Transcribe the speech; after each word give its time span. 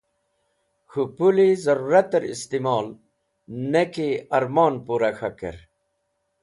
K̃hũ 0.89 1.01
puli 1.15 1.47
zẽrũratẽr 1.63 2.23
istimol 2.33 2.87
ne 3.71 3.83
ki 3.93 4.09
ẽrmon 4.37 4.73
pũra 4.85 5.11
k̃hakẽr. 5.17 5.57